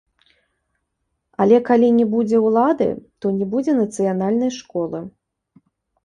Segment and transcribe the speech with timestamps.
[1.43, 2.87] Але калі не будзе ўлады,
[3.25, 5.03] то не будзе нацыянальнай школы.